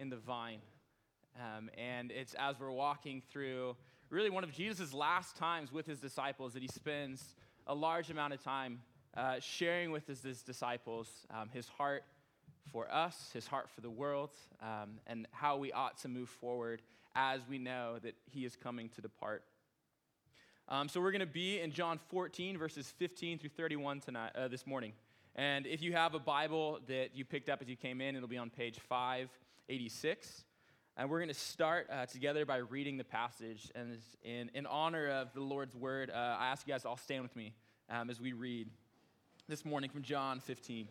[0.00, 0.60] in the vine.
[1.36, 3.76] Um, and it's as we're walking through
[4.08, 8.32] really one of Jesus' last times with his disciples that he spends a large amount
[8.32, 8.80] of time
[9.16, 12.02] uh, sharing with his, his disciples um, his heart
[12.72, 14.30] for us, his heart for the world,
[14.62, 16.82] um, and how we ought to move forward
[17.14, 19.42] as we know that he is coming to depart.
[20.68, 24.48] Um, so we're going to be in John 14, verses 15 through 31 tonight, uh,
[24.48, 24.92] this morning.
[25.34, 28.28] And if you have a Bible that you picked up as you came in, it'll
[28.28, 28.78] be on page
[29.70, 30.44] 586.
[30.96, 33.70] And we're going to start uh, together by reading the passage.
[33.76, 36.96] And in, in honor of the Lord's word, uh, I ask you guys to all
[36.96, 37.54] stand with me
[37.88, 38.68] um, as we read
[39.48, 40.88] this morning from John 15.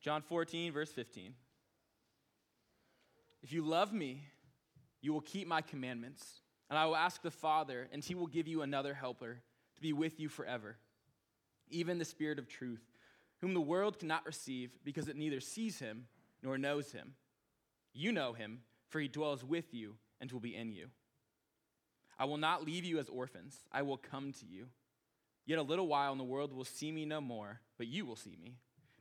[0.00, 1.34] John 14, verse 15.
[3.42, 4.22] If you love me,
[5.02, 6.40] you will keep my commandments.
[6.70, 9.42] And I will ask the Father, and he will give you another helper
[9.74, 10.78] to be with you forever,
[11.72, 12.82] even the Spirit of truth,
[13.40, 16.06] whom the world cannot receive because it neither sees him
[16.42, 17.14] nor knows him.
[17.92, 20.88] You know him, for he dwells with you and will be in you.
[22.18, 24.68] I will not leave you as orphans, I will come to you.
[25.44, 28.16] Yet a little while, and the world will see me no more, but you will
[28.16, 28.54] see me.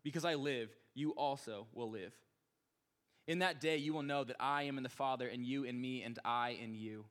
[0.04, 2.14] Because I live, you also will live.
[3.28, 5.80] In that day, you will know that I am in the Father, and you in
[5.80, 7.06] me, and I in you.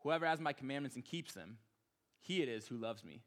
[0.00, 1.58] Whoever has my commandments and keeps them,
[2.20, 3.22] he it is who loves me.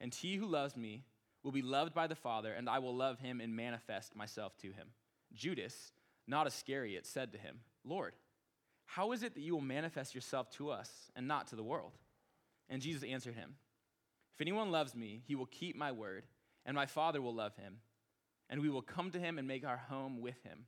[0.00, 1.04] And he who loves me
[1.42, 4.68] will be loved by the Father, and I will love him and manifest myself to
[4.68, 4.88] him.
[5.34, 5.92] Judas,
[6.26, 8.14] not Iscariot, said to him, Lord,
[8.86, 11.92] how is it that you will manifest yourself to us and not to the world?
[12.68, 13.56] And Jesus answered him,
[14.34, 16.24] If anyone loves me, he will keep my word,
[16.64, 17.78] and my Father will love him,
[18.50, 20.66] and we will come to him and make our home with him.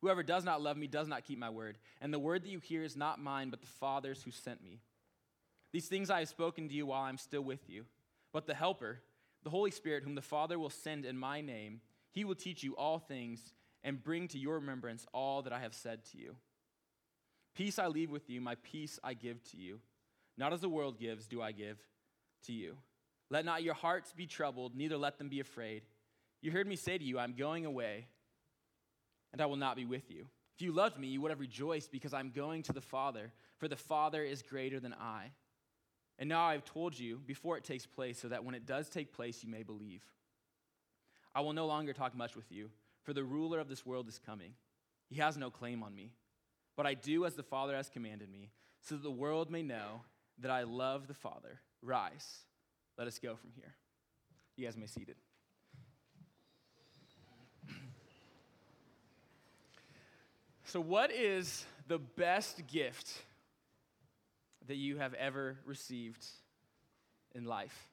[0.00, 2.60] Whoever does not love me does not keep my word, and the word that you
[2.60, 4.80] hear is not mine, but the Father's who sent me.
[5.72, 7.86] These things I have spoken to you while I'm still with you.
[8.36, 9.00] But the Helper,
[9.44, 11.80] the Holy Spirit, whom the Father will send in my name,
[12.12, 15.72] he will teach you all things and bring to your remembrance all that I have
[15.72, 16.36] said to you.
[17.54, 19.80] Peace I leave with you, my peace I give to you.
[20.36, 21.78] Not as the world gives, do I give
[22.44, 22.76] to you.
[23.30, 25.84] Let not your hearts be troubled, neither let them be afraid.
[26.42, 28.06] You heard me say to you, I'm going away
[29.32, 30.26] and I will not be with you.
[30.58, 33.66] If you loved me, you would have rejoiced because I'm going to the Father, for
[33.66, 35.30] the Father is greater than I.
[36.18, 39.12] And now I've told you before it takes place, so that when it does take
[39.12, 40.02] place, you may believe.
[41.34, 42.70] I will no longer talk much with you,
[43.02, 44.54] for the ruler of this world is coming.
[45.08, 46.12] He has no claim on me.
[46.76, 48.50] But I do as the Father has commanded me,
[48.80, 50.02] so that the world may know
[50.38, 51.60] that I love the Father.
[51.82, 52.44] Rise,
[52.98, 53.74] let us go from here.
[54.56, 55.16] You guys may be seated.
[60.68, 63.22] So, what is the best gift
[64.66, 66.24] that you have ever received
[67.34, 67.88] in life?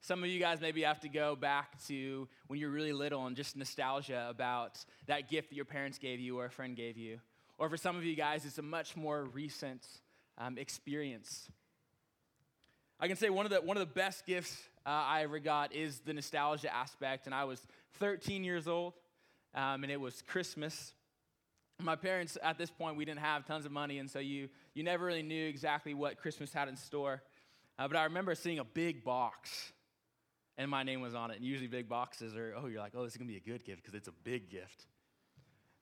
[0.00, 3.36] Some of you guys maybe have to go back to when you're really little and
[3.36, 7.20] just nostalgia about that gift that your parents gave you or a friend gave you.
[7.56, 9.86] Or for some of you guys, it's a much more recent
[10.38, 11.48] um, experience.
[12.98, 15.72] I can say one of the, one of the best gifts uh, I ever got
[15.72, 17.26] is the nostalgia aspect.
[17.26, 17.64] And I was
[18.00, 18.94] 13 years old
[19.54, 20.94] um, and it was Christmas.
[21.82, 24.84] My parents, at this point, we didn't have tons of money, and so you, you
[24.84, 27.22] never really knew exactly what Christmas had in store.
[27.78, 29.72] Uh, but I remember seeing a big box,
[30.56, 31.38] and my name was on it.
[31.38, 33.52] And usually, big boxes are, oh, you're like, oh, this is going to be a
[33.52, 34.86] good gift because it's a big gift.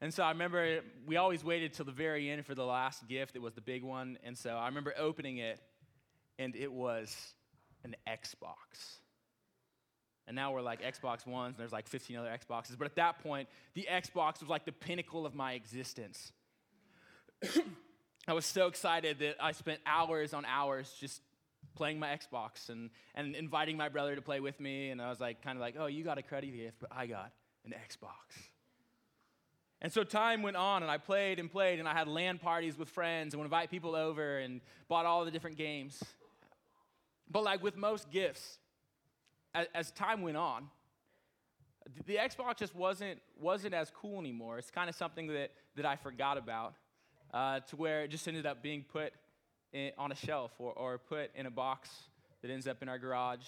[0.00, 3.36] And so I remember we always waited till the very end for the last gift.
[3.36, 4.18] It was the big one.
[4.24, 5.60] And so I remember opening it,
[6.38, 7.14] and it was
[7.84, 9.00] an Xbox.
[10.30, 12.78] And now we're like Xbox Ones, and there's like 15 other Xboxes.
[12.78, 16.30] But at that point, the Xbox was like the pinnacle of my existence.
[18.28, 21.20] I was so excited that I spent hours on hours just
[21.74, 24.90] playing my Xbox and, and inviting my brother to play with me.
[24.90, 27.08] And I was like, kind of like, oh, you got a credit gift, but I
[27.08, 27.32] got
[27.64, 28.40] an Xbox.
[29.82, 32.78] And so time went on, and I played and played, and I had LAN parties
[32.78, 36.00] with friends and would invite people over and bought all the different games.
[37.28, 38.58] But like with most gifts,
[39.54, 40.68] as, as time went on,
[42.06, 44.58] the Xbox just wasn't, wasn't as cool anymore.
[44.58, 46.74] It's kind of something that, that I forgot about
[47.32, 49.12] uh, to where it just ended up being put
[49.72, 51.90] in, on a shelf or, or put in a box
[52.42, 53.46] that ends up in our garage.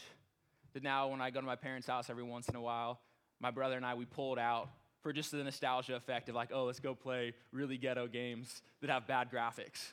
[0.74, 3.00] That now, when I go to my parents' house every once in a while,
[3.40, 4.70] my brother and I, we pull it out
[5.02, 8.88] for just the nostalgia effect of like, oh, let's go play really ghetto games that
[8.88, 9.92] have bad graphics.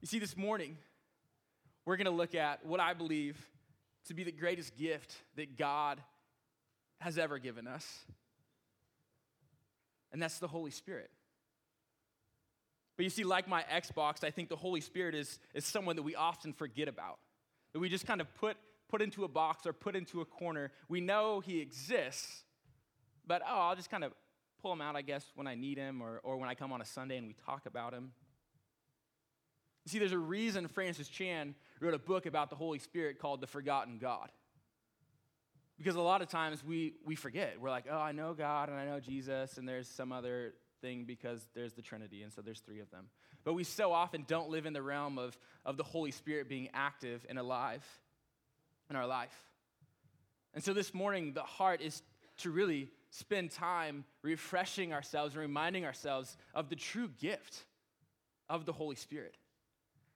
[0.00, 0.76] You see, this morning,
[1.86, 3.38] we're going to look at what I believe
[4.08, 6.00] to be the greatest gift that God
[7.00, 8.04] has ever given us,
[10.12, 11.10] and that's the Holy Spirit.
[12.96, 16.02] But you see, like my Xbox, I think the Holy Spirit is, is someone that
[16.02, 17.18] we often forget about.
[17.72, 18.56] that we just kind of put,
[18.88, 20.70] put into a box or put into a corner.
[20.88, 22.44] We know he exists,
[23.26, 24.12] but oh, I'll just kind of
[24.62, 26.80] pull him out, I guess, when I need him or, or when I come on
[26.80, 28.12] a Sunday and we talk about him.
[29.84, 33.40] You see, there's a reason Francis Chan wrote a book about the Holy Spirit called
[33.40, 34.30] The Forgotten God.
[35.78, 37.60] Because a lot of times we, we forget.
[37.60, 41.04] We're like, oh, I know God and I know Jesus, and there's some other thing
[41.04, 43.06] because there's the Trinity, and so there's three of them.
[43.44, 46.68] But we so often don't live in the realm of, of the Holy Spirit being
[46.72, 47.84] active and alive
[48.88, 49.36] in our life.
[50.54, 52.02] And so this morning, the heart is
[52.38, 57.64] to really spend time refreshing ourselves and reminding ourselves of the true gift
[58.48, 59.36] of the Holy Spirit.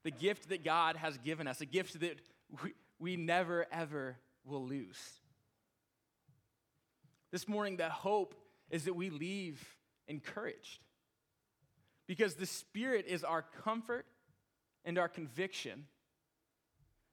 [0.03, 2.21] The gift that God has given us, a gift that
[2.63, 4.99] we, we never, ever will lose.
[7.33, 8.35] This morning, the hope
[8.71, 9.63] is that we leave
[10.09, 10.81] encouraged.
[12.07, 14.07] Because the Spirit is our comfort
[14.85, 15.85] and our conviction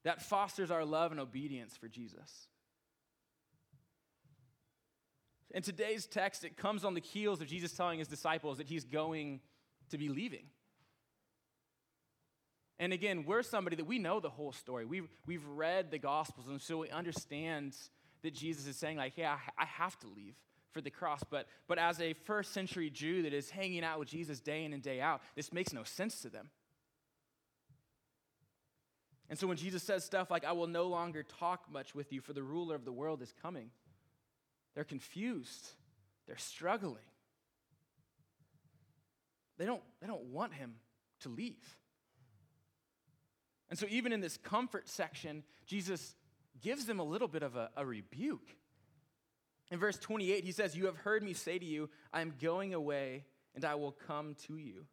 [0.03, 2.47] that fosters our love and obedience for Jesus.
[5.51, 8.83] In today's text, it comes on the heels of Jesus telling his disciples that he's
[8.83, 9.39] going
[9.89, 10.45] to be leaving.
[12.79, 14.85] And again, we're somebody that we know the whole story.
[14.85, 17.75] We've, we've read the Gospels, and so we understand
[18.21, 20.35] that Jesus is saying, like, yeah, I have to leave
[20.71, 21.23] for the cross.
[21.29, 24.73] But, but as a first century Jew that is hanging out with Jesus day in
[24.73, 26.49] and day out, this makes no sense to them.
[29.29, 32.21] And so when Jesus says stuff like, I will no longer talk much with you,
[32.21, 33.71] for the ruler of the world is coming,
[34.75, 35.71] they're confused,
[36.27, 37.03] they're struggling.
[39.57, 40.75] They don't, they don't want him
[41.21, 41.75] to leave.
[43.69, 46.15] And so, even in this comfort section, Jesus
[46.61, 48.55] gives them a little bit of a, a rebuke.
[49.69, 52.73] In verse 28, he says, You have heard me say to you, I am going
[52.73, 54.85] away and I will come to you.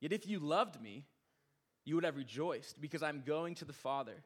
[0.00, 1.04] Yet if you loved me,
[1.84, 4.22] you would have rejoiced because I'm going to the Father,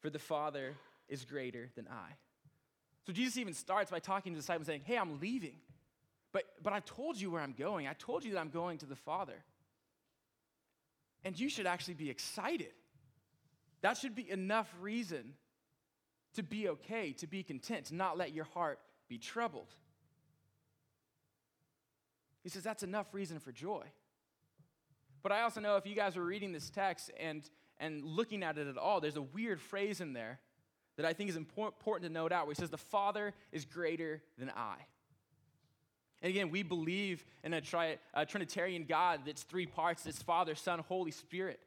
[0.00, 0.74] for the Father
[1.08, 2.12] is greater than I.
[3.06, 5.56] So Jesus even starts by talking to the disciples saying, Hey, I'm leaving.
[6.32, 7.86] But, but I told you where I'm going.
[7.86, 9.42] I told you that I'm going to the Father.
[11.24, 12.72] And you should actually be excited.
[13.80, 15.34] That should be enough reason
[16.34, 18.78] to be okay, to be content, to not let your heart
[19.08, 19.74] be troubled.
[22.42, 23.84] He says that's enough reason for joy.
[25.22, 27.42] But I also know if you guys were reading this text and,
[27.78, 30.38] and looking at it at all, there's a weird phrase in there
[30.96, 34.22] that I think is important to note out where he says, The Father is greater
[34.38, 34.76] than I.
[36.22, 40.54] And again, we believe in a, tri- a Trinitarian God that's three parts it's Father,
[40.54, 41.60] Son, Holy Spirit,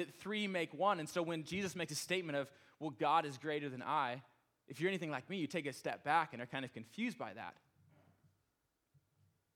[0.00, 1.00] that three make one.
[1.00, 4.22] And so when Jesus makes a statement of, Well, God is greater than I,
[4.68, 7.18] if you're anything like me, you take a step back and are kind of confused
[7.18, 7.54] by that.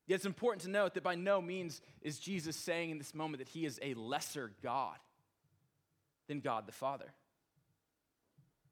[0.06, 3.38] Yet it's important to note that by no means is Jesus saying in this moment
[3.38, 4.96] that he is a lesser God
[6.28, 7.12] than God the Father.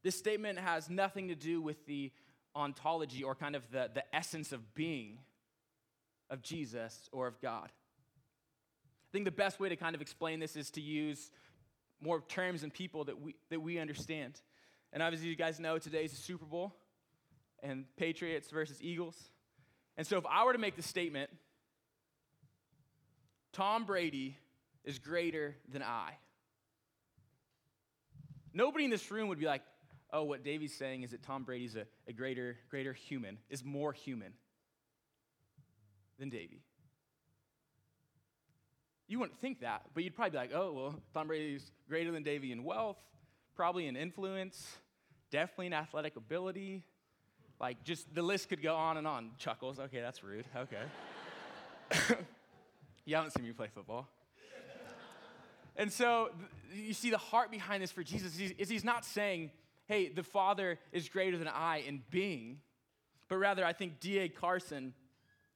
[0.02, 2.10] This statement has nothing to do with the
[2.54, 5.18] ontology or kind of the, the essence of being
[6.28, 7.66] of Jesus or of God.
[7.66, 11.30] I think the best way to kind of explain this is to use
[12.02, 14.40] more terms and people that we, that we understand.
[14.92, 16.74] And obviously, you guys know today's the Super Bowl
[17.62, 19.16] and Patriots versus Eagles.
[19.96, 21.30] And so, if I were to make the statement,
[23.52, 24.36] Tom Brady
[24.84, 26.16] is greater than I,
[28.52, 29.62] nobody in this room would be like,
[30.12, 33.92] oh, what Davey's saying is that Tom Brady's a, a greater, greater human, is more
[33.92, 34.32] human
[36.18, 36.62] than Davey.
[39.12, 42.22] You wouldn't think that, but you'd probably be like, oh, well, Tom Brady's greater than
[42.22, 42.96] Davey in wealth,
[43.54, 44.78] probably in influence,
[45.30, 46.82] definitely in athletic ability.
[47.60, 49.32] Like, just the list could go on and on.
[49.36, 50.46] Chuckles, okay, that's rude.
[50.56, 52.16] Okay.
[53.04, 54.08] you haven't seen me play football.
[55.76, 56.30] And so
[56.74, 59.50] you see the heart behind this for Jesus is he's not saying,
[59.88, 62.60] hey, the Father is greater than I in being,
[63.28, 64.30] but rather I think D.A.
[64.30, 64.94] Carson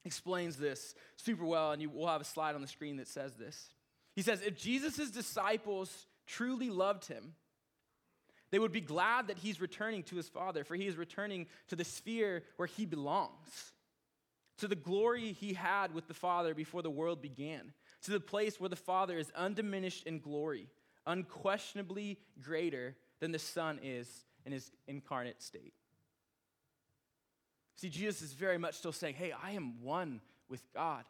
[0.07, 3.35] explains this super well, and you, we'll have a slide on the screen that says
[3.35, 3.69] this.
[4.15, 7.35] He says, if Jesus' disciples truly loved him,
[8.49, 11.75] they would be glad that he's returning to his Father, for he is returning to
[11.75, 13.73] the sphere where he belongs,
[14.57, 17.73] to the glory he had with the Father before the world began,
[18.03, 20.69] to the place where the Father is undiminished in glory,
[21.05, 25.73] unquestionably greater than the Son is in his incarnate state.
[27.77, 31.05] See, Jesus is very much still saying, Hey, I am one with God,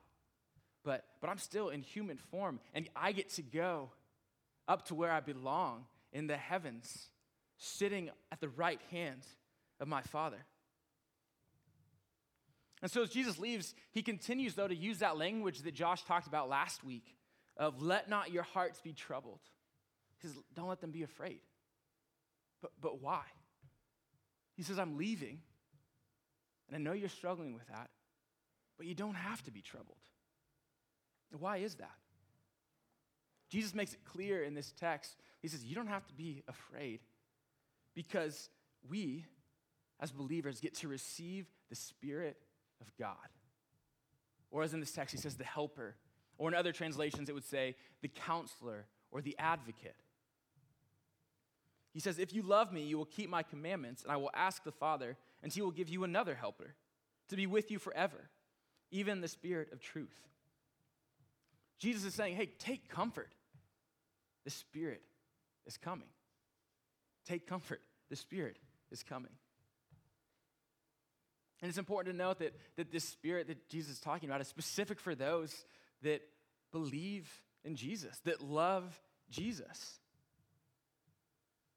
[0.83, 3.89] but, but I'm still in human form, and I get to go
[4.67, 7.07] up to where I belong in the heavens
[7.57, 9.21] sitting at the right hand
[9.79, 10.45] of my Father.
[12.81, 16.27] And so as Jesus leaves, he continues, though, to use that language that Josh talked
[16.27, 17.15] about last week
[17.55, 19.39] of let not your hearts be troubled.
[20.21, 21.39] He says, don't let them be afraid.
[22.62, 23.21] but, but why?
[24.55, 25.39] He says, I'm leaving.
[26.67, 27.89] And I know you're struggling with that,
[28.77, 29.97] but you don't have to be troubled.
[31.38, 31.95] Why is that?
[33.50, 35.15] Jesus makes it clear in this text.
[35.41, 37.00] He says, You don't have to be afraid
[37.93, 38.50] because
[38.89, 39.25] we,
[40.00, 42.38] as believers, get to receive the Spirit
[42.81, 43.15] of God.
[44.51, 45.95] Or, as in this text, he says, the helper.
[46.38, 49.95] Or in other translations, it would say, the counselor or the advocate.
[51.93, 54.63] He says, If you love me, you will keep my commandments, and I will ask
[54.63, 56.75] the Father, and he will give you another helper
[57.29, 58.29] to be with you forever,
[58.91, 60.15] even the Spirit of truth.
[61.79, 63.34] Jesus is saying, Hey, take comfort.
[64.46, 65.01] The Spirit
[65.65, 66.08] is coming.
[67.25, 67.82] Take comfort.
[68.10, 68.58] The Spirit
[68.91, 69.34] is coming.
[71.62, 74.48] And it's important to note that, that this Spirit that Jesus is talking about is
[74.48, 75.65] specific for those
[76.03, 76.22] that
[76.72, 77.29] believe
[77.63, 80.00] in Jesus, that love Jesus.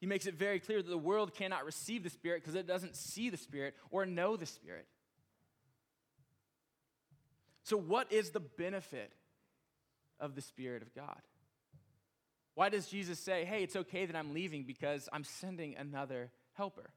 [0.01, 2.97] He makes it very clear that the world cannot receive the Spirit because it doesn't
[2.97, 4.87] see the Spirit or know the Spirit.
[7.65, 9.13] So, what is the benefit
[10.19, 11.21] of the Spirit of God?
[12.55, 16.91] Why does Jesus say, hey, it's okay that I'm leaving because I'm sending another helper?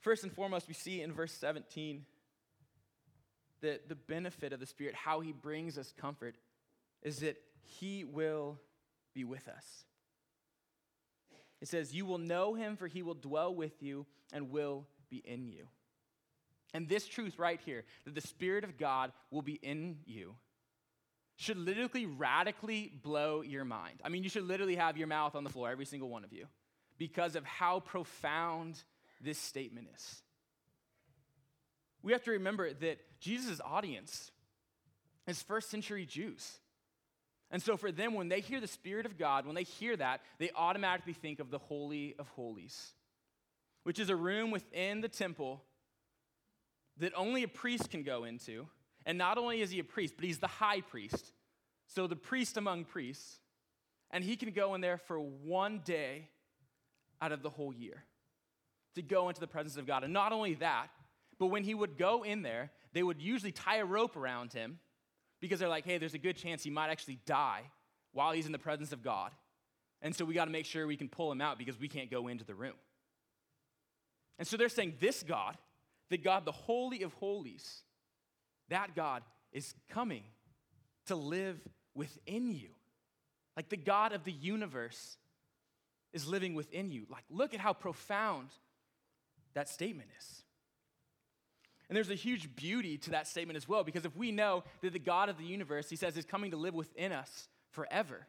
[0.00, 2.04] First and foremost, we see in verse 17
[3.60, 6.36] that the benefit of the Spirit, how he brings us comfort,
[7.02, 8.58] is that he will
[9.12, 9.84] be with us.
[11.60, 15.18] It says, You will know him, for he will dwell with you and will be
[15.24, 15.68] in you.
[16.74, 20.34] And this truth right here, that the Spirit of God will be in you,
[21.36, 24.00] should literally radically blow your mind.
[24.04, 26.32] I mean, you should literally have your mouth on the floor, every single one of
[26.32, 26.46] you,
[26.98, 28.82] because of how profound
[29.20, 30.22] this statement is.
[32.02, 34.30] We have to remember that Jesus' audience
[35.26, 36.58] is first century Jews.
[37.50, 40.20] And so, for them, when they hear the Spirit of God, when they hear that,
[40.38, 42.92] they automatically think of the Holy of Holies,
[43.84, 45.62] which is a room within the temple
[46.98, 48.66] that only a priest can go into.
[49.06, 51.32] And not only is he a priest, but he's the high priest.
[51.86, 53.38] So, the priest among priests.
[54.10, 56.28] And he can go in there for one day
[57.20, 58.04] out of the whole year
[58.94, 60.04] to go into the presence of God.
[60.04, 60.88] And not only that,
[61.38, 64.78] but when he would go in there, they would usually tie a rope around him
[65.40, 67.62] because they're like, hey, there's a good chance he might actually die
[68.12, 69.32] while he's in the presence of God.
[70.02, 72.10] And so we got to make sure we can pull him out because we can't
[72.10, 72.74] go into the room.
[74.38, 75.56] And so they're saying, this God,
[76.10, 77.82] the God, the Holy of Holies,
[78.68, 80.22] that God is coming
[81.06, 81.58] to live
[81.94, 82.68] within you.
[83.56, 85.16] Like the God of the universe
[86.12, 87.06] is living within you.
[87.10, 88.48] Like, look at how profound
[89.54, 90.42] that statement is.
[91.88, 94.92] And there's a huge beauty to that statement as well, because if we know that
[94.92, 98.26] the God of the universe, he says, is coming to live within us forever,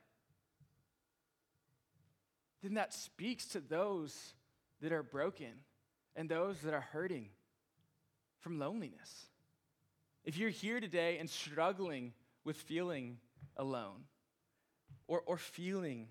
[2.63, 4.33] then that speaks to those
[4.81, 5.51] that are broken
[6.15, 7.29] and those that are hurting
[8.39, 9.25] from loneliness.
[10.23, 12.13] If you're here today and struggling
[12.45, 13.17] with feeling
[13.57, 14.03] alone
[15.07, 16.07] or, or feeling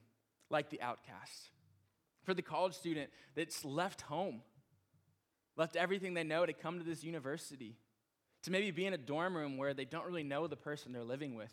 [0.50, 1.50] like the outcast,
[2.24, 4.42] for the college student that's left home
[5.58, 7.76] left everything they know to come to this university,
[8.44, 11.04] to maybe be in a dorm room where they don't really know the person they're
[11.04, 11.52] living with,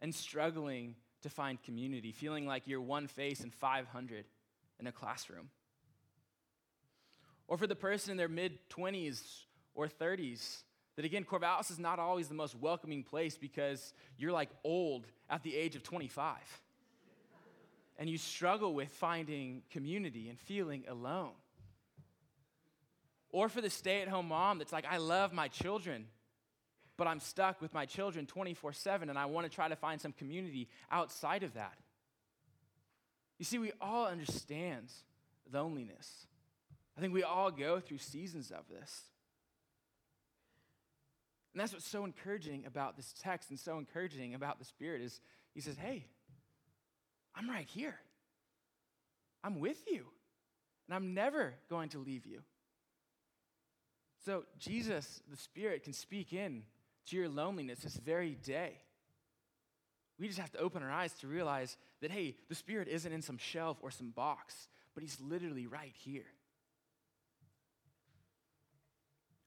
[0.00, 4.24] and struggling to find community, feeling like you're one face in 500
[4.80, 5.50] in a classroom.
[7.46, 9.44] Or for the person in their mid 20s
[9.74, 10.62] or 30s,
[10.96, 15.42] that again, Corvallis is not always the most welcoming place because you're like old at
[15.42, 16.36] the age of 25.
[17.98, 21.32] and you struggle with finding community and feeling alone.
[23.30, 26.06] Or for the stay at home mom that's like, I love my children,
[26.96, 30.00] but I'm stuck with my children 24 7, and I want to try to find
[30.00, 31.74] some community outside of that.
[33.38, 34.90] You see, we all understand
[35.52, 36.26] loneliness.
[36.96, 39.02] I think we all go through seasons of this.
[41.52, 45.20] And that's what's so encouraging about this text and so encouraging about the Spirit is
[45.54, 46.06] he says, Hey,
[47.34, 47.98] I'm right here.
[49.44, 50.04] I'm with you.
[50.86, 52.42] And I'm never going to leave you.
[54.24, 56.62] So, Jesus, the Spirit, can speak in
[57.06, 58.72] to your loneliness this very day.
[60.18, 63.22] We just have to open our eyes to realize that, hey, the Spirit isn't in
[63.22, 66.26] some shelf or some box, but He's literally right here.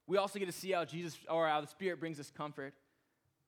[0.08, 2.74] We also get to see how Jesus or how the Spirit brings us comfort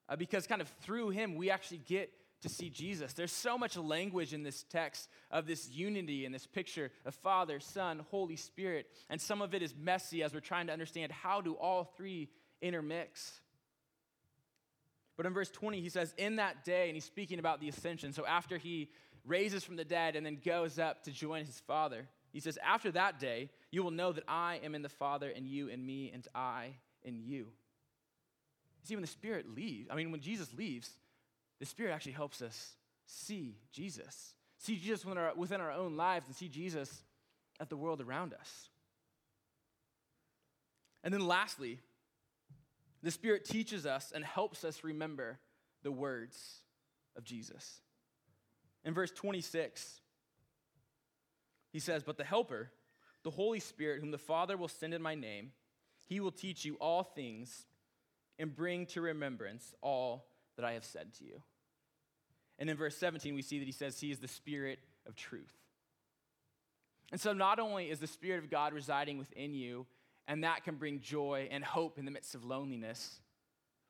[0.10, 2.12] uh, because, kind of through Him, we actually get
[2.44, 3.14] to see Jesus.
[3.14, 7.60] There's so much language in this text of this unity and this picture of Father,
[7.60, 11.42] Son, Holy Spirit, and some of it is messy as we're trying to understand how
[11.42, 12.30] do all three
[12.62, 13.42] intermix.
[15.18, 18.14] But in verse 20, he says, In that day, and he's speaking about the ascension.
[18.14, 18.90] So after he
[19.26, 22.08] raises from the dead, and then goes up to join his Father.
[22.32, 25.48] He says, After that day, you will know that I am in the Father, and
[25.48, 27.48] you in me, and I in you.
[28.84, 30.90] See, when the Spirit leaves, I mean, when Jesus leaves,
[31.64, 32.74] the Spirit actually helps us
[33.06, 37.06] see Jesus, see Jesus within our, within our own lives, and see Jesus
[37.58, 38.68] at the world around us.
[41.06, 41.80] And then lastly,
[43.02, 45.40] the Spirit teaches us and helps us remember
[45.84, 46.64] the words
[47.16, 47.80] of Jesus.
[48.84, 50.02] In verse 26,
[51.72, 52.72] he says, But the Helper,
[53.24, 55.54] the Holy Spirit, whom the Father will send in my name,
[56.10, 57.68] he will teach you all things
[58.38, 60.26] and bring to remembrance all
[60.58, 61.42] that I have said to you.
[62.64, 65.52] And in verse 17, we see that he says he is the Spirit of truth.
[67.12, 69.86] And so, not only is the Spirit of God residing within you,
[70.30, 73.20] and that can bring joy and hope in the midst of loneliness,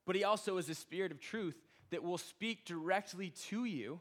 [0.08, 1.56] but he also is the Spirit of truth
[1.92, 4.00] that will speak directly to you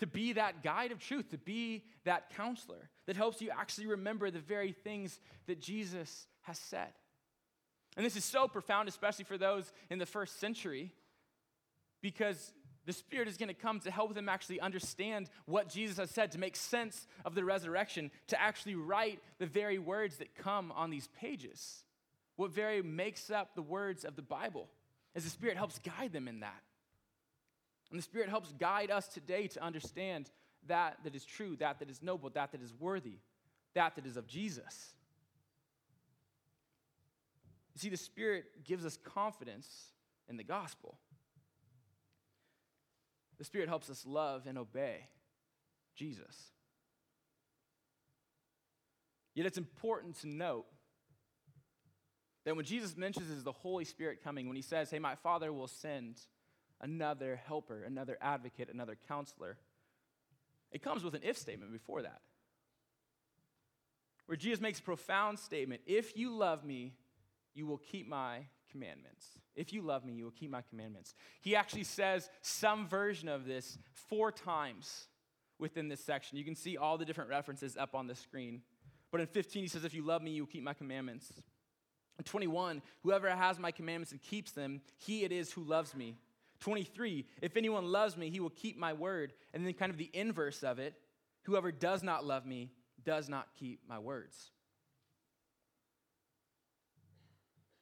[0.00, 4.30] to be that guide of truth, to be that counselor that helps you actually remember
[4.30, 6.92] the very things that Jesus has said.
[7.96, 10.92] And this is so profound, especially for those in the first century,
[12.02, 12.52] because
[12.86, 16.32] the Spirit is going to come to help them actually understand what Jesus has said,
[16.32, 20.90] to make sense of the resurrection, to actually write the very words that come on
[20.90, 21.84] these pages.
[22.36, 24.68] What very makes up the words of the Bible,
[25.14, 26.62] as the Spirit helps guide them in that.
[27.90, 30.30] And the Spirit helps guide us today to understand
[30.66, 33.18] that that is true, that that is noble, that that is worthy,
[33.74, 34.94] that that is of Jesus.
[37.74, 39.68] You see, the Spirit gives us confidence
[40.28, 40.98] in the gospel.
[43.40, 45.08] The Spirit helps us love and obey
[45.96, 46.52] Jesus.
[49.34, 50.66] Yet it's important to note
[52.44, 55.68] that when Jesus mentions the Holy Spirit coming, when he says, Hey, my Father will
[55.68, 56.20] send
[56.82, 59.56] another helper, another advocate, another counselor.
[60.70, 62.20] It comes with an if statement before that,
[64.26, 66.92] where Jesus makes a profound statement If you love me,
[67.54, 69.26] you will keep my commandments.
[69.56, 71.14] If you love me, you will keep my commandments.
[71.40, 73.78] He actually says some version of this
[74.08, 75.06] four times
[75.58, 76.38] within this section.
[76.38, 78.62] You can see all the different references up on the screen.
[79.10, 81.32] But in 15, he says, If you love me, you will keep my commandments.
[82.18, 86.16] In 21, whoever has my commandments and keeps them, he it is who loves me.
[86.60, 89.32] 23, if anyone loves me, he will keep my word.
[89.54, 90.94] And then, kind of the inverse of it,
[91.42, 92.72] whoever does not love me
[93.04, 94.50] does not keep my words.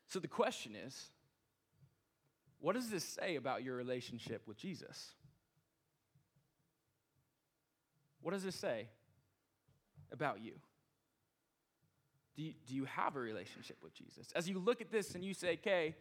[0.08, 1.10] So the question is
[2.60, 5.12] what does this say about your relationship with Jesus?
[8.20, 8.88] What does this say
[10.10, 10.54] about you?
[12.36, 12.54] Do, you?
[12.66, 14.28] do you have a relationship with Jesus?
[14.34, 15.94] As you look at this and you say, okay,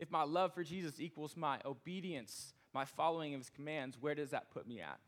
[0.00, 4.30] if my love for Jesus equals my obedience, my following of his commands, where does
[4.30, 4.98] that put me at?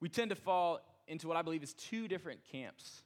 [0.00, 3.02] We tend to fall into what I believe is two different camps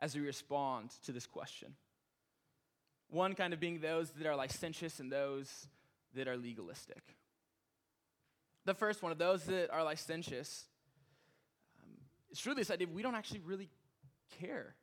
[0.00, 1.74] as we respond to this question.
[3.14, 5.68] One kind of being those that are licentious and those
[6.16, 7.00] that are legalistic.
[8.64, 10.64] The first one of those that are licentious,
[11.80, 11.90] um,
[12.30, 13.68] it's really this idea we don't actually really
[14.40, 14.74] care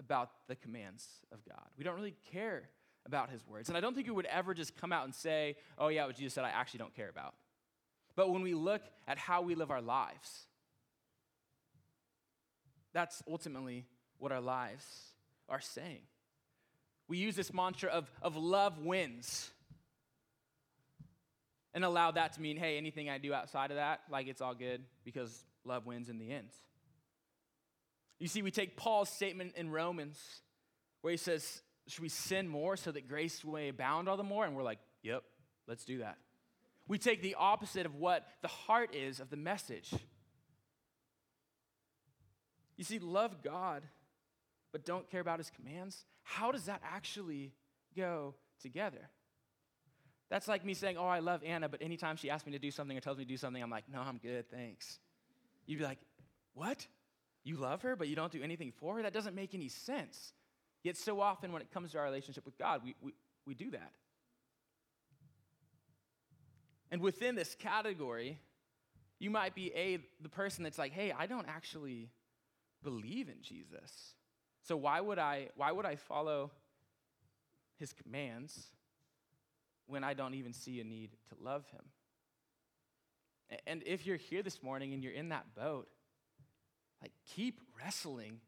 [0.00, 1.64] about the commands of God.
[1.78, 2.68] We don't really care
[3.06, 3.68] about his words.
[3.68, 6.16] And I don't think we would ever just come out and say, oh, yeah, what
[6.16, 7.34] Jesus said, I actually don't care about.
[8.16, 10.46] But when we look at how we live our lives,
[12.92, 13.86] that's ultimately
[14.18, 14.84] what our lives
[15.48, 16.02] are saying.
[17.08, 19.50] We use this mantra of, of love wins
[21.74, 24.54] and allow that to mean, hey, anything I do outside of that, like it's all
[24.54, 26.48] good because love wins in the end.
[28.18, 30.18] You see, we take Paul's statement in Romans
[31.00, 34.44] where he says, should we sin more so that grace may abound all the more?
[34.44, 35.24] And we're like, yep,
[35.66, 36.18] let's do that.
[36.88, 39.92] We take the opposite of what the heart is of the message.
[42.76, 43.82] You see, love God,
[44.72, 46.04] but don't care about his commands.
[46.22, 47.52] How does that actually
[47.96, 49.10] go together?
[50.30, 52.70] That's like me saying, Oh, I love Anna, but anytime she asks me to do
[52.70, 54.98] something or tells me to do something, I'm like, No, I'm good, thanks.
[55.66, 55.98] You'd be like,
[56.54, 56.86] What?
[57.44, 59.02] You love her, but you don't do anything for her?
[59.02, 60.32] That doesn't make any sense.
[60.82, 63.12] Yet, so often when it comes to our relationship with God, we, we,
[63.46, 63.92] we do that.
[66.90, 68.38] And within this category,
[69.18, 72.10] you might be a the person that's like, hey, I don't actually
[72.82, 74.14] believe in Jesus.
[74.62, 76.50] So why would I why would I follow
[77.78, 78.68] his commands
[79.86, 81.82] when I don't even see a need to love him?
[83.66, 85.88] And if you're here this morning and you're in that boat,
[87.02, 88.40] like keep wrestling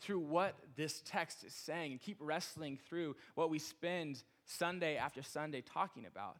[0.00, 5.22] through what this text is saying and keep wrestling through what we spend Sunday after
[5.22, 6.36] Sunday talking about.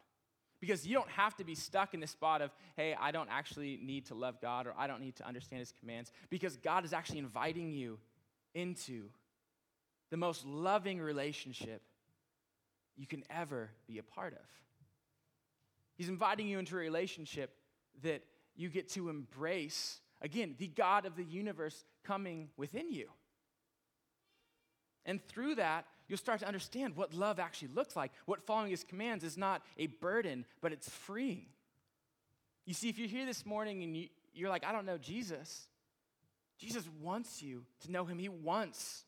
[0.59, 3.79] Because you don't have to be stuck in the spot of, hey, I don't actually
[3.81, 6.11] need to love God or I don't need to understand his commands.
[6.29, 7.97] Because God is actually inviting you
[8.53, 9.09] into
[10.09, 11.81] the most loving relationship
[12.97, 14.45] you can ever be a part of.
[15.95, 17.55] He's inviting you into a relationship
[18.03, 18.23] that
[18.55, 23.09] you get to embrace, again, the God of the universe coming within you.
[25.05, 28.11] And through that, you'll start to understand what love actually looks like.
[28.25, 31.45] What following his commands is not a burden, but it's freeing.
[32.65, 35.68] You see, if you're here this morning and you, you're like, I don't know Jesus,
[36.59, 38.19] Jesus wants you to know him.
[38.19, 39.05] He wants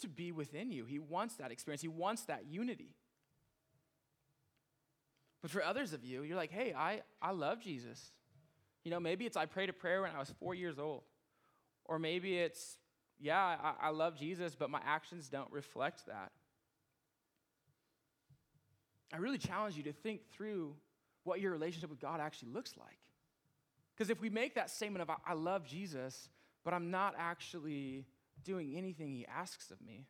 [0.00, 2.94] to be within you, he wants that experience, he wants that unity.
[5.42, 8.12] But for others of you, you're like, hey, I, I love Jesus.
[8.84, 11.02] You know, maybe it's I prayed a prayer when I was four years old.
[11.84, 12.76] Or maybe it's
[13.20, 16.30] yeah, I, I love Jesus, but my actions don't reflect that.
[19.12, 20.74] I really challenge you to think through
[21.24, 22.98] what your relationship with God actually looks like.
[23.96, 26.28] Because if we make that statement of, I love Jesus,
[26.64, 28.04] but I'm not actually
[28.44, 30.06] doing anything he asks of me,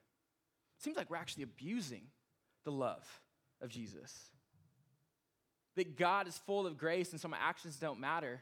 [0.77, 2.03] it seems like we're actually abusing
[2.65, 3.05] the love
[3.61, 4.31] of Jesus.
[5.77, 8.41] That God is full of grace and so my actions don't matter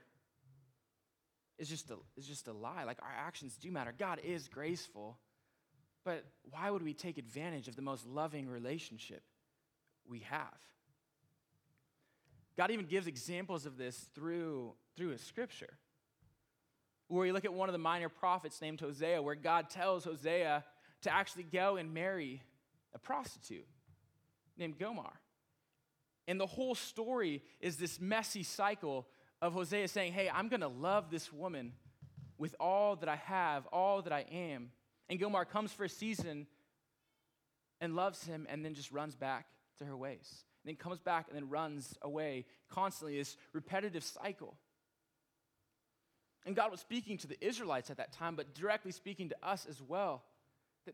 [1.59, 2.85] is just a, is just a lie.
[2.85, 3.93] Like our actions do matter.
[3.97, 5.19] God is graceful,
[6.05, 9.23] but why would we take advantage of the most loving relationship
[10.09, 10.59] we have?
[12.57, 15.79] God even gives examples of this through, through his scripture.
[17.09, 20.65] Where you look at one of the minor prophets named Hosea, where God tells Hosea
[21.03, 22.43] to actually go and marry
[22.95, 23.67] a prostitute
[24.57, 25.13] named Gomer.
[26.27, 29.07] And the whole story is this messy cycle
[29.41, 31.73] of Hosea saying, Hey, I'm going to love this woman
[32.39, 34.71] with all that I have, all that I am.
[35.09, 36.47] And Gomer comes for a season
[37.81, 39.47] and loves him and then just runs back
[39.79, 40.45] to her ways.
[40.65, 44.57] And then comes back and then runs away constantly, this repetitive cycle.
[46.47, 49.67] And God was speaking to the Israelites at that time, but directly speaking to us
[49.69, 50.23] as well.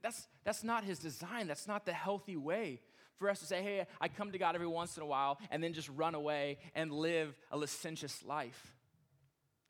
[0.02, 1.46] That's, that's not his design.
[1.46, 2.80] That's not the healthy way
[3.18, 5.62] for us to say, hey, I come to God every once in a while and
[5.62, 8.74] then just run away and live a licentious life.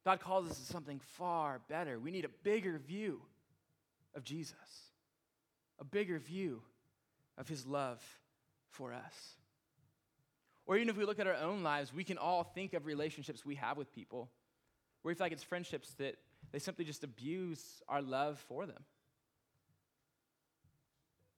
[0.05, 1.99] God calls us to something far better.
[1.99, 3.21] We need a bigger view
[4.14, 4.55] of Jesus,
[5.81, 6.62] a bigger view
[7.37, 8.01] of his love
[8.71, 9.37] for us.
[10.64, 13.45] Or even if we look at our own lives, we can all think of relationships
[13.45, 14.31] we have with people
[15.03, 16.17] where we feel like it's friendships that
[16.53, 18.85] they simply just abuse our love for them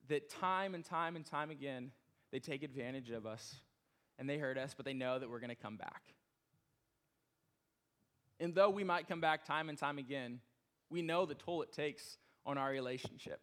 [0.08, 1.90] that time and time and time again,
[2.32, 3.56] they take advantage of us
[4.18, 6.02] and they hurt us, but they know that we're going to come back.
[8.40, 10.40] And though we might come back time and time again,
[10.90, 13.40] we know the toll it takes on our relationship.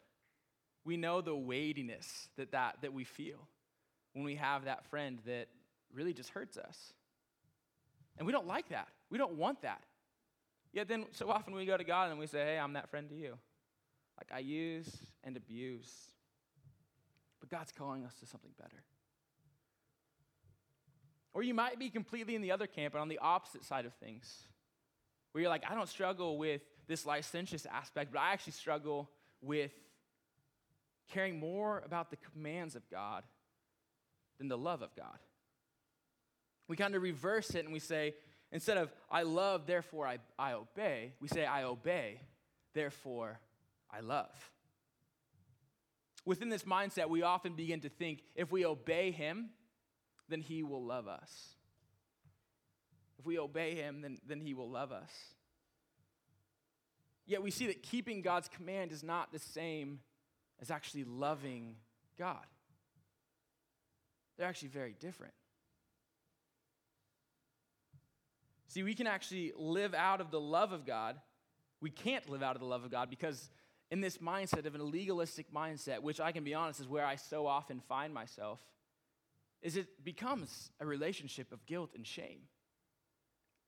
[0.83, 3.47] We know the weightiness that, that, that we feel
[4.13, 5.47] when we have that friend that
[5.93, 6.93] really just hurts us.
[8.17, 8.89] And we don't like that.
[9.09, 9.81] We don't want that.
[10.73, 13.09] Yet then, so often we go to God and we say, hey, I'm that friend
[13.09, 13.37] to you.
[14.17, 14.89] Like I use
[15.23, 16.11] and abuse
[17.41, 18.83] but God's calling us to something better.
[21.33, 23.93] Or you might be completely in the other camp and on the opposite side of
[23.95, 24.43] things,
[25.31, 29.09] where you're like, I don't struggle with this licentious aspect, but I actually struggle
[29.41, 29.71] with
[31.09, 33.23] caring more about the commands of God
[34.37, 35.17] than the love of God.
[36.67, 38.13] We kind of reverse it and we say,
[38.51, 42.21] instead of I love, therefore I, I obey, we say I obey,
[42.73, 43.39] therefore
[43.89, 44.51] I love.
[46.25, 49.49] Within this mindset, we often begin to think if we obey him,
[50.29, 51.55] then he will love us.
[53.19, 55.11] If we obey him, then, then he will love us.
[57.25, 59.99] Yet we see that keeping God's command is not the same
[60.61, 61.75] as actually loving
[62.17, 62.45] God.
[64.37, 65.33] They're actually very different.
[68.71, 71.17] See, we can actually live out of the love of God.
[71.81, 73.49] We can't live out of the love of God because
[73.89, 77.17] in this mindset of an legalistic mindset, which I can be honest is where I
[77.17, 78.61] so often find myself,
[79.61, 82.43] is it becomes a relationship of guilt and shame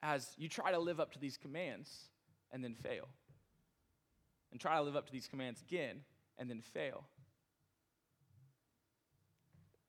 [0.02, 2.06] as you try to live up to these commands
[2.54, 3.10] and then fail.
[4.54, 5.98] And try to live up to these commands again
[6.38, 7.04] and then fail.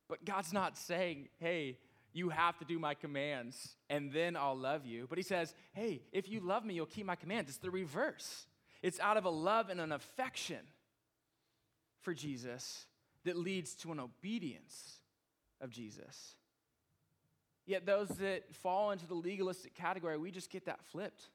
[0.09, 1.79] But God's not saying, hey,
[2.15, 5.07] you have to do my commands and then I'll love you.
[5.09, 7.51] But He says, hey, if you love me, you'll keep my commands.
[7.51, 8.47] It's the reverse.
[8.83, 10.61] It's out of a love and an affection
[12.01, 12.87] for Jesus
[13.25, 15.01] that leads to an obedience
[15.61, 16.37] of Jesus.
[17.67, 21.31] Yet, those that fall into the legalistic category, we just get that flipped.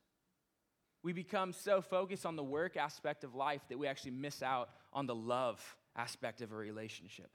[1.02, 4.70] We become so focused on the work aspect of life that we actually miss out
[4.94, 5.60] on the love
[5.96, 7.32] aspect of a relationship.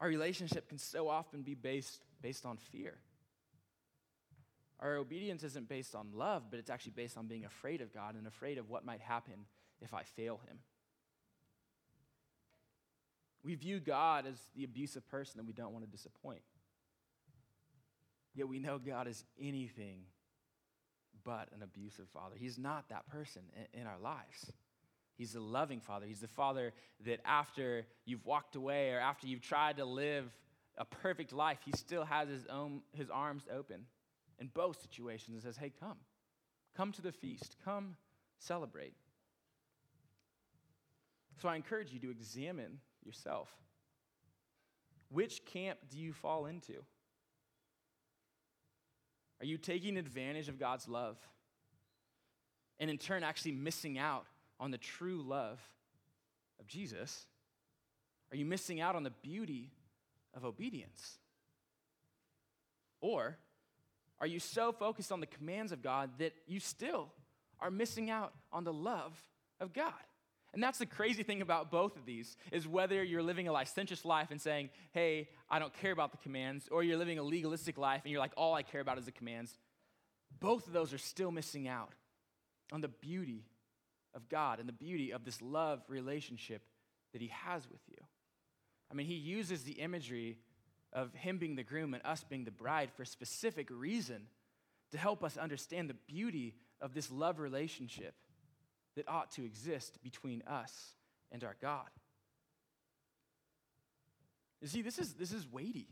[0.00, 2.94] Our relationship can so often be based, based on fear.
[4.80, 8.14] Our obedience isn't based on love, but it's actually based on being afraid of God
[8.14, 9.44] and afraid of what might happen
[9.82, 10.58] if I fail Him.
[13.42, 16.42] We view God as the abusive person that we don't want to disappoint.
[18.34, 20.02] Yet we know God is anything
[21.24, 22.36] but an abusive father.
[22.38, 23.42] He's not that person
[23.74, 24.52] in, our lives.
[25.20, 26.06] He's a loving father.
[26.06, 26.72] He's the father
[27.04, 30.24] that after you've walked away or after you've tried to live
[30.78, 33.84] a perfect life, he still has his, own, his arms open
[34.38, 35.98] in both situations and says, Hey, come.
[36.74, 37.56] Come to the feast.
[37.62, 37.96] Come
[38.38, 38.94] celebrate.
[41.42, 43.50] So I encourage you to examine yourself.
[45.10, 46.76] Which camp do you fall into?
[49.40, 51.18] Are you taking advantage of God's love
[52.78, 54.24] and in turn actually missing out
[54.60, 55.58] on the true love
[56.60, 57.26] of Jesus?
[58.30, 59.72] Are you missing out on the beauty
[60.34, 61.18] of obedience?
[63.00, 63.38] Or
[64.20, 67.08] are you so focused on the commands of God that you still
[67.58, 69.18] are missing out on the love
[69.58, 69.94] of God?
[70.52, 74.04] And that's the crazy thing about both of these is whether you're living a licentious
[74.04, 77.78] life and saying, "Hey, I don't care about the commands," or you're living a legalistic
[77.78, 79.56] life and you're like, "All I care about is the commands."
[80.40, 81.94] Both of those are still missing out
[82.72, 83.44] on the beauty
[84.14, 86.62] of God and the beauty of this love relationship
[87.12, 87.98] that he has with you.
[88.90, 90.38] I mean, he uses the imagery
[90.92, 94.26] of him being the groom and us being the bride for a specific reason
[94.90, 98.14] to help us understand the beauty of this love relationship
[98.96, 100.94] that ought to exist between us
[101.30, 101.88] and our God.
[104.60, 105.88] You see, this is, this is weighty.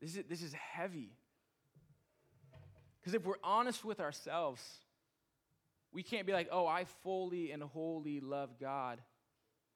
[0.00, 1.12] This is, this is heavy.
[3.00, 4.62] Because if we're honest with ourselves,
[5.92, 9.00] we can't be like, oh, I fully and wholly love God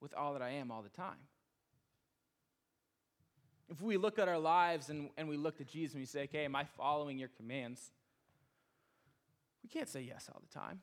[0.01, 1.19] with all that I am all the time.
[3.69, 6.25] If we look at our lives and, and we look to Jesus and we say,
[6.25, 7.91] okay, am I following your commands?
[9.63, 10.81] We can't say yes all the time.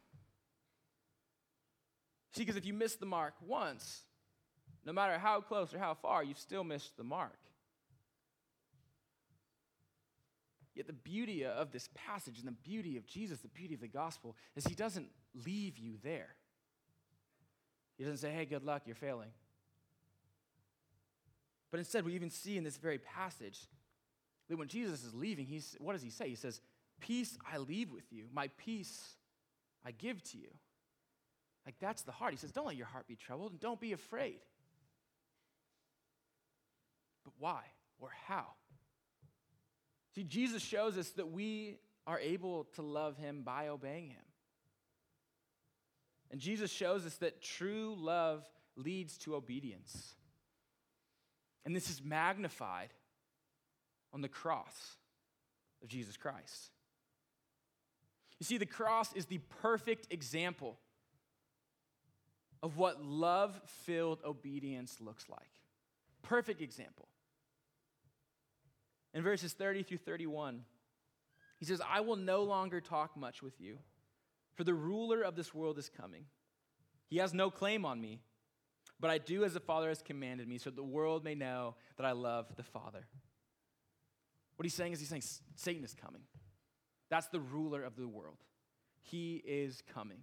[2.33, 4.01] See, because if you miss the mark once,
[4.85, 7.37] no matter how close or how far, you've still missed the mark.
[10.75, 13.87] Yet the beauty of this passage and the beauty of Jesus, the beauty of the
[13.87, 15.07] gospel, is he doesn't
[15.45, 16.35] leave you there.
[17.97, 19.29] He doesn't say, hey, good luck, you're failing.
[21.69, 23.59] But instead, we even see in this very passage
[24.49, 26.29] that when Jesus is leaving, he's, what does he say?
[26.29, 26.61] He says,
[26.99, 29.15] Peace I leave with you, my peace
[29.85, 30.49] I give to you.
[31.65, 32.31] Like, that's the heart.
[32.31, 34.39] He says, Don't let your heart be troubled and don't be afraid.
[37.23, 37.61] But why
[37.99, 38.45] or how?
[40.15, 44.21] See, Jesus shows us that we are able to love him by obeying him.
[46.31, 48.43] And Jesus shows us that true love
[48.75, 50.15] leads to obedience.
[51.65, 52.89] And this is magnified
[54.11, 54.97] on the cross
[55.81, 56.71] of Jesus Christ.
[58.39, 60.77] You see, the cross is the perfect example
[62.61, 65.49] of what love filled obedience looks like.
[66.23, 67.07] Perfect example.
[69.13, 70.61] In verses 30 through 31,
[71.59, 73.77] he says, I will no longer talk much with you,
[74.55, 76.25] for the ruler of this world is coming.
[77.07, 78.21] He has no claim on me,
[78.99, 82.05] but I do as the Father has commanded me, so the world may know that
[82.05, 83.05] I love the Father.
[84.55, 85.23] What he's saying is, he's saying
[85.55, 86.21] Satan is coming.
[87.09, 88.37] That's the ruler of the world.
[89.01, 90.19] He is coming.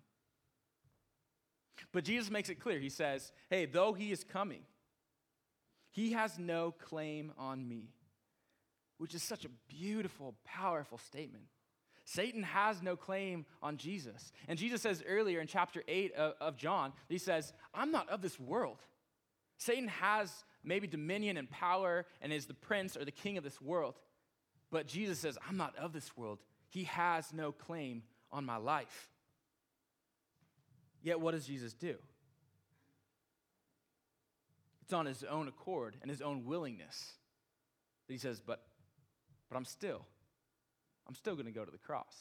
[1.93, 2.81] But Jesus makes it clear.
[2.81, 4.63] He says, Hey, though he is coming,
[5.91, 7.91] he has no claim on me
[9.01, 11.45] which is such a beautiful, powerful statement.
[12.05, 14.31] Satan has no claim on Jesus.
[14.47, 18.21] And Jesus says earlier in chapter 8 of, of John, he says, I'm not of
[18.21, 18.77] this world.
[19.57, 20.31] Satan has
[20.63, 23.95] maybe dominion and power and is the prince or the king of this world.
[24.71, 26.41] But Jesus says, I'm not of this world.
[26.69, 29.09] He has no claim on my life.
[31.03, 31.97] Yet, what does Jesus do?
[34.83, 37.13] It's on his own accord and his own willingness
[38.07, 38.61] that he says, But
[39.51, 40.07] but I'm still,
[41.09, 42.15] I'm still going to go to the cross.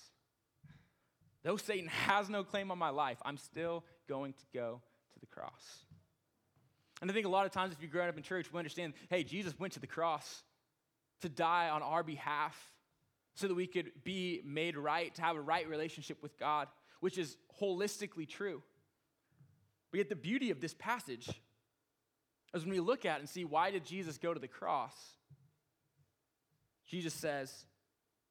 [1.43, 4.81] Though Satan has no claim on my life, I'm still going to go
[5.13, 5.85] to the cross.
[7.01, 8.93] And I think a lot of times, if you've grown up in church, we understand
[9.09, 10.43] hey, Jesus went to the cross
[11.21, 12.57] to die on our behalf
[13.35, 16.67] so that we could be made right, to have a right relationship with God,
[16.99, 18.61] which is holistically true.
[19.91, 21.29] But yet, the beauty of this passage
[22.53, 24.93] is when we look at and see why did Jesus go to the cross?
[26.89, 27.65] Jesus says,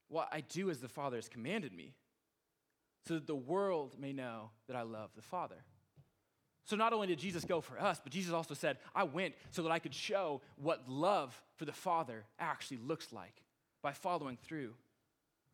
[0.08, 1.94] What I do as the Father has commanded me,
[3.06, 5.64] so that the world may know that I love the Father.
[6.64, 9.62] So not only did Jesus go for us, but Jesus also said, I went so
[9.62, 13.42] that I could show what love for the Father actually looks like
[13.80, 14.74] by following through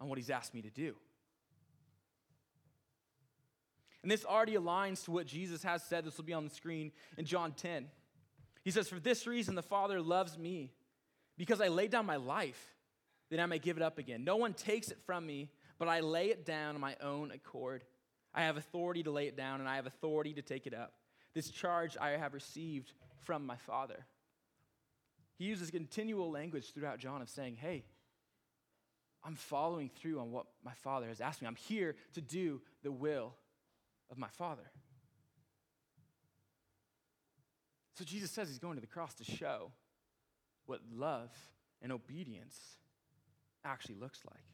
[0.01, 0.97] on what he's asked me to do.
[4.03, 6.05] And this already aligns to what Jesus has said.
[6.05, 7.87] This will be on the screen in John 10.
[8.65, 10.73] He says, For this reason, the Father loves me,
[11.39, 12.74] because I laid down my life
[13.35, 14.23] that I may give it up again.
[14.23, 17.83] No one takes it from me, but I lay it down on my own accord.
[18.33, 20.93] I have authority to lay it down, and I have authority to take it up.
[21.35, 22.93] This charge I have received
[23.25, 24.07] from my Father.
[25.37, 27.83] He uses continual language throughout John of saying, Hey,
[29.25, 31.49] I'm following through on what my Father has asked me.
[31.49, 33.35] I'm here to do the will
[34.11, 34.71] of my Father.
[37.95, 39.73] So Jesus says he's going to the cross to show
[40.67, 41.31] what love
[41.83, 42.57] and obedience
[43.65, 44.45] actually looks like.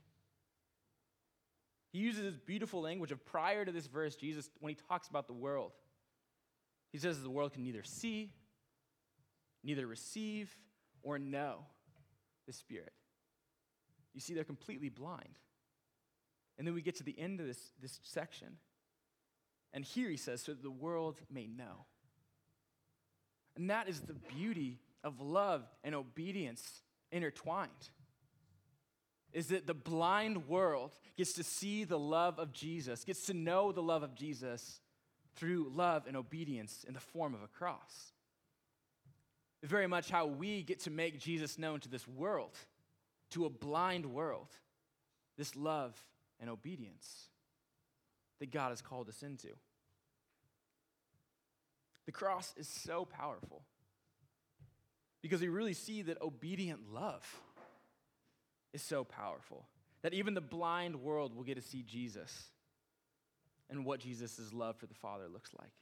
[1.92, 5.26] He uses this beautiful language of prior to this verse, Jesus, when he talks about
[5.26, 5.72] the world,
[6.92, 8.32] he says the world can neither see,
[9.64, 10.56] neither receive,
[11.02, 11.66] or know
[12.46, 12.92] the Spirit.
[14.14, 15.38] You see, they're completely blind.
[16.58, 18.56] And then we get to the end of this, this section.
[19.72, 21.86] And here he says, so that the world may know.
[23.56, 27.70] And that is the beauty of love and obedience intertwined.
[29.32, 33.72] Is that the blind world gets to see the love of Jesus, gets to know
[33.72, 34.80] the love of Jesus
[35.36, 38.12] through love and obedience in the form of a cross.
[39.62, 42.56] Very much how we get to make Jesus known to this world,
[43.30, 44.48] to a blind world,
[45.36, 45.94] this love
[46.40, 47.28] and obedience
[48.40, 49.48] that God has called us into.
[52.06, 53.62] The cross is so powerful
[55.22, 57.24] because we really see that obedient love
[58.72, 59.66] is so powerful
[60.02, 62.50] that even the blind world will get to see Jesus
[63.68, 65.72] and what Jesus' love for the Father looks like.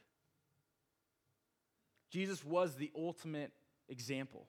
[2.09, 3.51] Jesus was the ultimate
[3.87, 4.47] example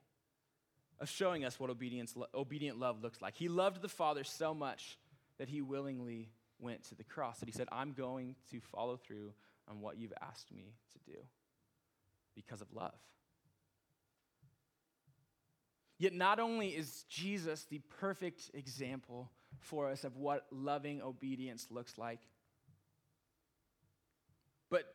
[0.98, 3.34] of showing us what obedience, obedient love looks like.
[3.34, 4.98] He loved the Father so much
[5.38, 9.32] that he willingly went to the cross, that he said, I'm going to follow through
[9.68, 11.18] on what you've asked me to do
[12.34, 12.98] because of love.
[16.00, 21.98] Yet, not only is Jesus the perfect example for us of what loving obedience looks
[21.98, 22.20] like,
[24.70, 24.94] but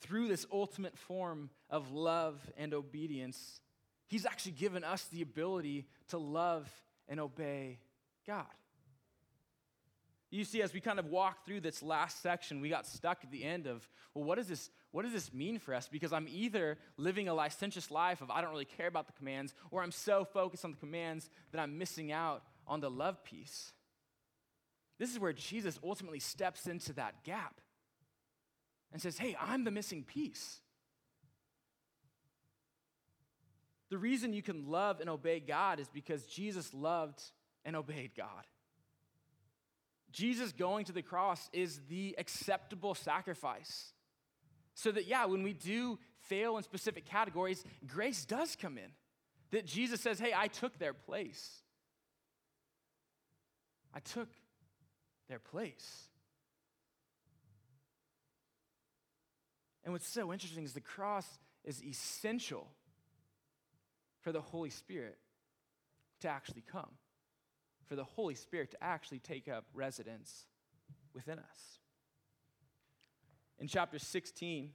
[0.00, 3.60] through this ultimate form of love and obedience,
[4.06, 6.70] He's actually given us the ability to love
[7.08, 7.80] and obey
[8.24, 8.46] God.
[10.34, 13.30] You see, as we kind of walk through this last section, we got stuck at
[13.30, 15.86] the end of, well, what, is this, what does this mean for us?
[15.86, 19.54] Because I'm either living a licentious life of I don't really care about the commands,
[19.70, 23.70] or I'm so focused on the commands that I'm missing out on the love piece.
[24.98, 27.60] This is where Jesus ultimately steps into that gap
[28.92, 30.58] and says, Hey, I'm the missing piece.
[33.88, 37.22] The reason you can love and obey God is because Jesus loved
[37.64, 38.44] and obeyed God.
[40.14, 43.92] Jesus going to the cross is the acceptable sacrifice.
[44.74, 45.98] So that, yeah, when we do
[46.28, 48.90] fail in specific categories, grace does come in.
[49.50, 51.62] That Jesus says, hey, I took their place.
[53.92, 54.28] I took
[55.28, 56.08] their place.
[59.84, 61.26] And what's so interesting is the cross
[61.64, 62.68] is essential
[64.22, 65.18] for the Holy Spirit
[66.20, 66.90] to actually come,
[67.88, 70.46] for the Holy Spirit to actually take up residence
[71.14, 71.78] within us.
[73.58, 74.70] In chapter 16,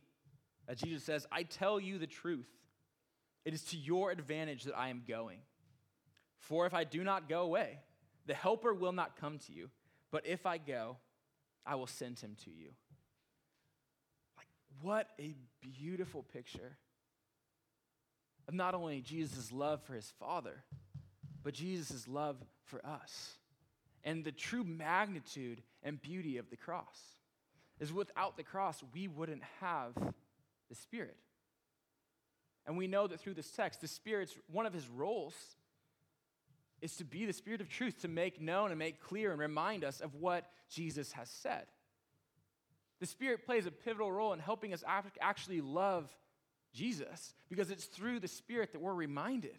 [0.68, 2.48] as Jesus says, I tell you the truth.
[3.46, 5.40] It is to your advantage that I am going.
[6.38, 7.80] For if I do not go away,
[8.26, 9.70] the Helper will not come to you.
[10.12, 10.98] But if I go,
[11.66, 12.70] I will send him to you.
[14.38, 14.48] Like,
[14.82, 16.78] What a beautiful picture
[18.48, 20.64] of not only Jesus' love for his Father,
[21.44, 22.38] but Jesus' love
[22.70, 23.36] for us.
[24.04, 26.98] And the true magnitude and beauty of the cross
[27.80, 29.94] is without the cross, we wouldn't have
[30.70, 31.18] the Spirit.
[32.66, 35.34] And we know that through this text, the Spirit's one of his roles
[36.82, 39.84] is to be the Spirit of truth, to make known and make clear and remind
[39.84, 41.66] us of what Jesus has said.
[43.00, 44.84] The Spirit plays a pivotal role in helping us
[45.20, 46.10] actually love
[46.74, 49.58] Jesus because it's through the Spirit that we're reminded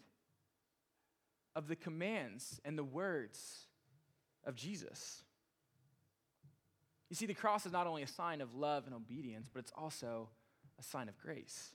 [1.55, 3.67] of the commands and the words
[4.45, 5.23] of Jesus.
[7.09, 9.73] You see, the cross is not only a sign of love and obedience, but it's
[9.75, 10.29] also
[10.79, 11.71] a sign of grace.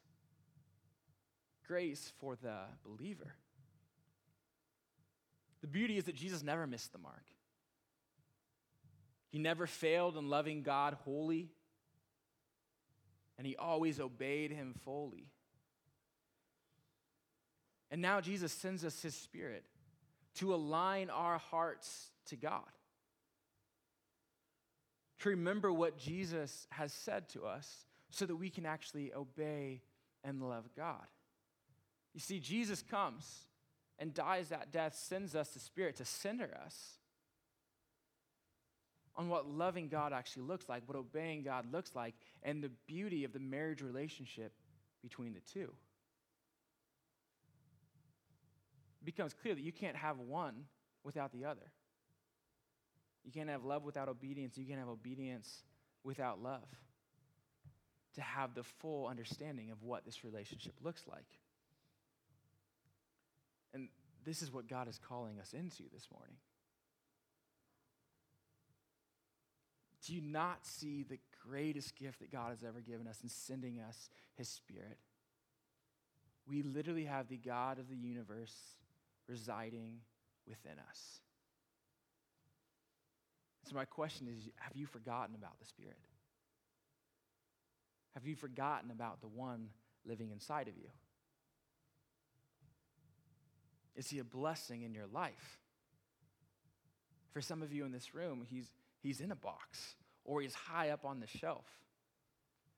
[1.67, 3.35] Grace for the believer.
[5.61, 7.25] The beauty is that Jesus never missed the mark.
[9.31, 11.51] He never failed in loving God wholly
[13.39, 15.29] and he always obeyed him fully.
[17.91, 19.65] And now Jesus sends us his spirit
[20.37, 22.63] to align our hearts to God.
[25.21, 29.83] To remember what Jesus has said to us so that we can actually obey
[30.25, 31.07] and love God.
[32.13, 33.47] You see, Jesus comes
[33.99, 36.99] and dies that death, sends us the Spirit to center us
[39.17, 43.25] on what loving God actually looks like, what obeying God looks like, and the beauty
[43.25, 44.53] of the marriage relationship
[45.03, 45.73] between the two.
[48.96, 50.65] It becomes clear that you can't have one
[51.03, 51.73] without the other.
[53.25, 54.59] You can't have love without obedience.
[54.59, 55.63] You can't have obedience
[56.05, 56.69] without love.
[58.15, 61.27] To have the full understanding of what this relationship looks like.
[63.73, 63.89] And
[64.25, 66.37] this is what God is calling us into this morning.
[70.07, 73.81] Do you not see the greatest gift that God has ever given us in sending
[73.81, 74.99] us His Spirit?
[76.49, 78.55] We literally have the God of the universe
[79.29, 80.01] residing
[80.47, 81.21] within us.
[83.69, 85.99] So, my question is have you forgotten about the Spirit?
[88.15, 89.69] Have you forgotten about the one
[90.07, 90.89] living inside of you?
[93.95, 95.59] Is he a blessing in your life?
[97.33, 98.71] For some of you in this room, he's,
[99.03, 101.67] he's in a box or he's high up on the shelf.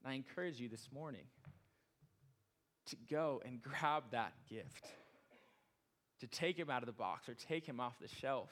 [0.02, 1.26] And I encourage you this morning
[2.86, 4.86] to go and grab that gift,
[6.20, 8.50] to take him out of the box or take him off the shelf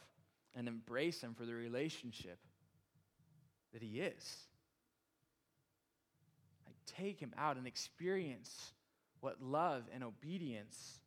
[0.55, 2.39] and embrace him for the relationship
[3.73, 4.37] that he is.
[6.67, 8.73] Like, take him out and experience
[9.21, 11.01] what love and obedience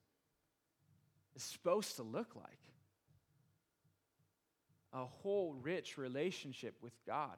[1.36, 2.60] is supposed to look like
[4.94, 7.38] a whole rich relationship with God.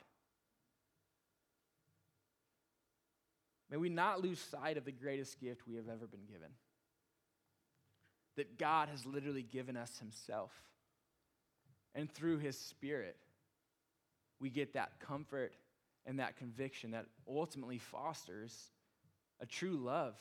[3.69, 6.49] May we not lose sight of the greatest gift we have ever been given.
[8.37, 10.51] That God has literally given us Himself.
[11.93, 13.17] And through His Spirit,
[14.39, 15.53] we get that comfort
[16.05, 18.55] and that conviction that ultimately fosters
[19.39, 20.15] a true love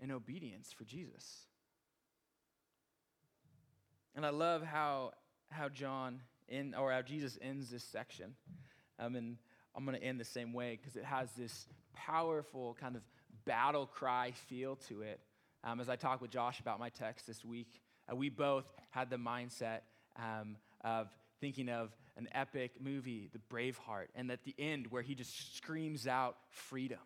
[0.00, 1.46] and obedience for Jesus.
[4.14, 5.12] And I love how,
[5.50, 8.34] how John in, or how Jesus ends this section.
[8.98, 9.36] Um, and
[9.74, 13.02] I'm going to end the same way because it has this powerful kind of
[13.44, 15.20] battle cry feel to it.
[15.64, 19.08] Um, as I talked with Josh about my text this week, uh, we both had
[19.08, 19.80] the mindset
[20.16, 21.08] um, of
[21.40, 26.06] thinking of an epic movie, The Braveheart, and at the end where he just screams
[26.06, 26.98] out freedom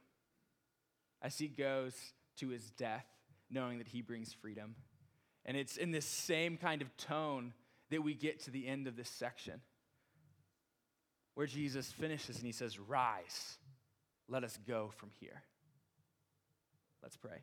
[1.22, 1.94] as he goes
[2.38, 3.06] to his death,
[3.48, 4.74] knowing that he brings freedom.
[5.44, 7.52] And it's in this same kind of tone
[7.90, 9.60] that we get to the end of this section,
[11.34, 13.56] where Jesus finishes and he says, Rise,
[14.28, 15.42] let us go from here.
[17.02, 17.38] Let's pray.